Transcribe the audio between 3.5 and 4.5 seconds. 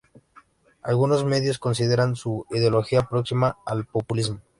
al populismo.